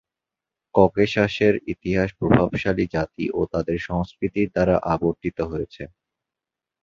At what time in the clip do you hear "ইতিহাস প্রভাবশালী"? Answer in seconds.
1.73-2.85